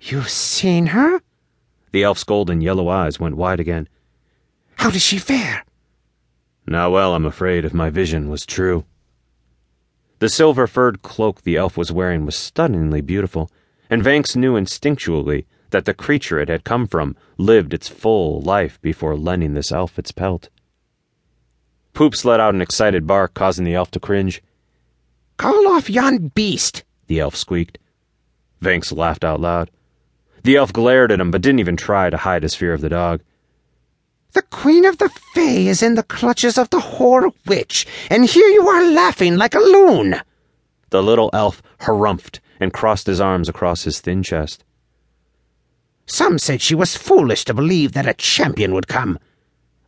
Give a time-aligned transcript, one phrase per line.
[0.00, 1.20] You've seen her?
[1.92, 3.88] The elf's golden yellow eyes went wide again.
[4.76, 5.64] How does she fare?
[6.66, 8.84] Not well, I'm afraid, if my vision was true.
[10.20, 13.50] The silver furred cloak the elf was wearing was stunningly beautiful,
[13.90, 18.80] and Vanx knew instinctually that the creature it had come from lived its full life
[18.80, 20.48] before lending this elf its pelt.
[21.92, 24.42] Poops let out an excited bark, causing the elf to cringe.
[25.36, 27.78] Call off yon beast, the elf squeaked.
[28.62, 29.70] Vanx laughed out loud.
[30.42, 32.88] The elf glared at him, but didn't even try to hide his fear of the
[32.88, 33.20] dog.
[34.32, 38.46] The Queen of the Fae is in the clutches of the Hoar Witch, and here
[38.46, 40.20] you are laughing like a loon.
[40.90, 44.64] The little elf harumphed and crossed his arms across his thin chest.
[46.06, 49.18] Some said she was foolish to believe that a champion would come.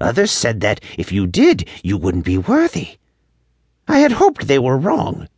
[0.00, 2.98] Others said that if you did, you wouldn't be worthy.
[3.86, 5.28] I had hoped they were wrong.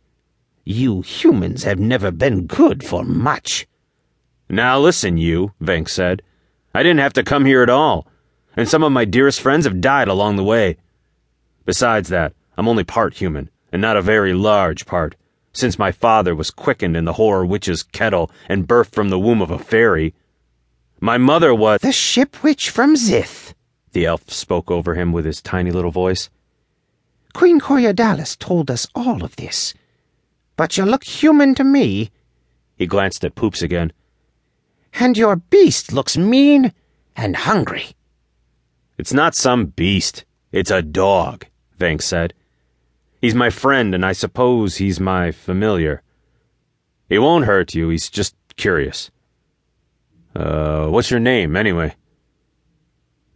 [0.63, 3.67] You humans have never been good for much.
[4.49, 6.21] Now listen, you, Vanx said.
[6.73, 8.07] I didn't have to come here at all
[8.55, 10.77] and some of my dearest friends have died along the way.
[11.65, 15.15] Besides that, I'm only part human, and not a very large part,
[15.51, 19.41] since my father was quickened in the Hoar Witch's kettle and birthed from the womb
[19.41, 20.13] of a fairy.
[20.99, 21.81] My mother was.
[21.81, 23.53] The ship witch from Zith,
[23.91, 26.29] the elf spoke over him with his tiny little voice.
[27.33, 29.73] Queen Coriadalis told us all of this.
[30.55, 32.11] But you look human to me.
[32.77, 33.91] He glanced at Poops again.
[34.99, 36.73] And your beast looks mean
[37.15, 37.95] and hungry.
[38.97, 40.25] It's not some beast.
[40.51, 41.45] It's a dog,
[41.77, 42.33] Vanx said.
[43.21, 46.01] He's my friend, and I suppose he's my familiar.
[47.09, 49.11] He won't hurt you, he's just curious.
[50.35, 51.95] Uh, what's your name, anyway?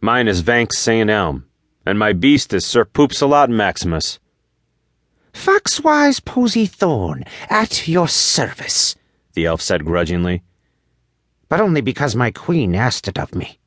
[0.00, 1.10] Mine is Vanx St.
[1.10, 1.46] Elm,
[1.84, 4.18] and my beast is Sir Poopsalot Maximus.
[5.32, 8.96] Foxwise Posy Thorn, at your service,
[9.34, 10.42] the elf said grudgingly.
[11.50, 13.58] But only because my queen asked it of me.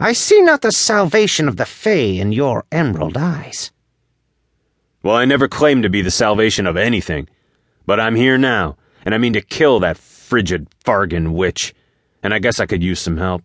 [0.00, 3.70] I see not the salvation of the Fae in your emerald eyes.
[5.04, 7.28] Well, I never claimed to be the salvation of anything.
[7.86, 11.74] But I'm here now, and I mean to kill that frigid Fargin witch,
[12.22, 13.42] and I guess I could use some help.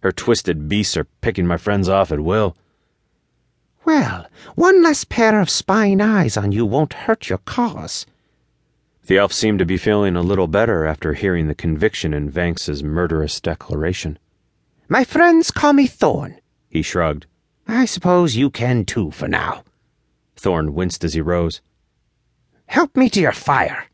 [0.00, 2.54] Her twisted beasts are picking my friends off at will.
[3.86, 8.04] Well, one less pair of spying eyes on you won't hurt your cause.
[9.08, 12.84] The elf seemed to be feeling a little better after hearing the conviction in Vanx's
[12.84, 14.18] murderous declaration.
[14.86, 16.38] My friends call me Thorn.
[16.68, 17.24] He shrugged.
[17.66, 19.64] I suppose you can too for now.
[20.36, 21.62] Thorn winced as he rose.
[22.66, 23.86] Help me to your fire.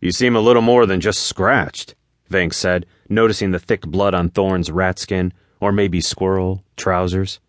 [0.00, 1.96] You seem a little more than just scratched,
[2.30, 7.40] Vanx said, noticing the thick blood on Thorn's rat skin, or maybe squirrel, trousers.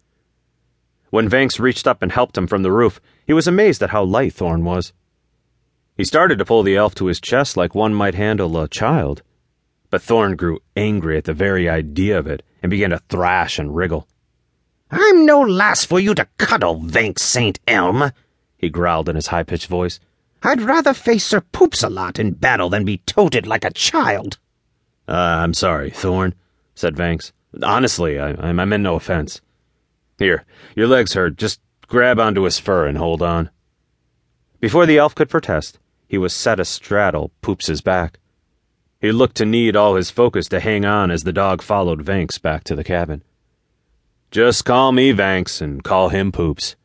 [1.12, 4.03] When Vanx reached up and helped him from the roof, he was amazed at how
[4.03, 4.91] light Thorn was.
[5.97, 9.22] He started to pull the elf to his chest like one might handle a child.
[9.89, 13.75] But Thorn grew angry at the very idea of it and began to thrash and
[13.75, 14.07] wriggle.
[14.91, 17.59] I'm no lass for you to cuddle, Vanx St.
[17.67, 18.11] Elm,
[18.57, 20.00] he growled in his high pitched voice.
[20.44, 24.38] I'd rather face Sir Poopsalot in battle than be toted like a child.
[25.07, 26.35] Uh, I'm sorry, Thorn,
[26.75, 27.31] said Vanx.
[27.63, 29.41] Honestly, I, I meant no offense.
[30.19, 30.45] Here,
[30.75, 31.38] your legs hurt.
[31.38, 33.50] Just grab onto his fur and hold on.
[34.59, 38.19] Before the elf could protest, he was set astraddle Poops's back.
[38.99, 42.41] He looked to need all his focus to hang on as the dog followed Vanx
[42.41, 43.23] back to the cabin.
[44.31, 46.75] Just call me Vanx and call him Poops.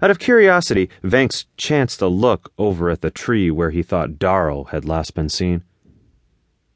[0.00, 4.64] Out of curiosity, Vanx chanced a look over at the tree where he thought Darl
[4.64, 5.64] had last been seen.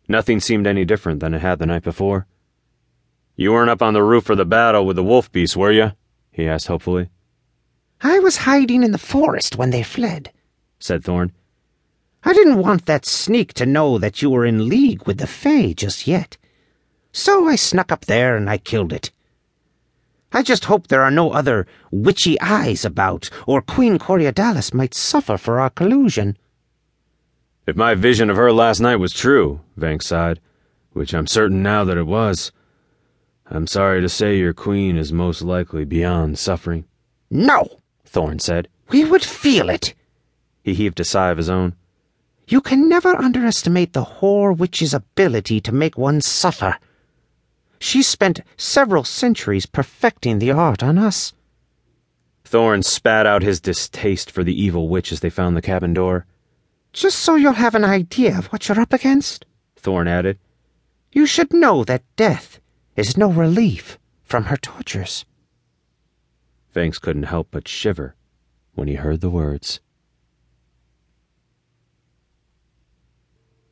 [0.09, 2.27] Nothing seemed any different than it had the night before.
[3.37, 5.93] You weren't up on the roof for the battle with the wolf beast, were you?
[6.33, 7.09] he asked hopefully.
[8.01, 10.33] I was hiding in the forest when they fled,
[10.83, 11.33] said Thorn.
[12.25, 15.73] I didn't want that sneak to know that you were in league with the Fae
[15.73, 16.37] just yet.
[17.13, 19.11] So I snuck up there and I killed it.
[20.33, 25.37] I just hope there are no other witchy eyes about, or Queen Coriadalis might suffer
[25.37, 26.39] for our collusion.
[27.67, 30.41] If my vision of her last night was true, Vanx sighed,
[30.93, 32.51] which I'm certain now that it was,
[33.47, 36.87] I'm sorry to say your queen is most likely beyond suffering.
[37.31, 37.69] No,
[38.07, 38.69] Thorn said.
[38.89, 39.95] We would feel it.
[40.63, 41.75] He heaved a sigh of his own.
[42.47, 46.77] You can never underestimate the Hoar Witch's ability to make one suffer.
[47.79, 51.33] She spent several centuries perfecting the art on us.
[52.45, 56.27] Thorn spat out his distaste for the evil witch as they found the cabin door.
[56.93, 60.39] Just so you'll have an idea of what you're up against, Thorn added,
[61.11, 62.61] you should know that death
[62.95, 65.25] is no relief from her tortures.
[66.75, 68.15] Vanx couldn't help but shiver
[68.75, 69.81] when he heard the words.